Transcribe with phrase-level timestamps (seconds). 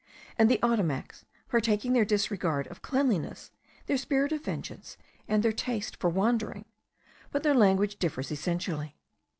[0.35, 3.51] and the Ottomacs, partaking their disregard of cleanliness,
[3.85, 6.65] their spirit of vengeance, and their taste for wandering;
[7.31, 8.97] but their language differs essentially.